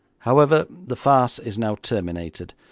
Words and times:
However, 0.21 0.65
the 0.67 0.95
farce 0.95 1.37
is 1.37 1.59
now 1.59 1.75
terminated. 1.75 2.55